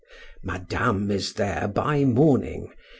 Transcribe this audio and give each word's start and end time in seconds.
Madame 0.41 1.11
is 1.11 1.33
there 1.33 1.67
by 1.67 2.03
morning. 2.05 2.73